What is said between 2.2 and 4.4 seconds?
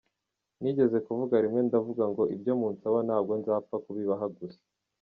ibyo munsaba ntabwo nzapfa kubibaha